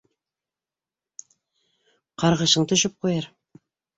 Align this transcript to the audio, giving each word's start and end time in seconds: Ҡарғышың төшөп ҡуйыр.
Ҡарғышың 2.23 2.65
төшөп 2.71 2.95
ҡуйыр. 3.07 3.29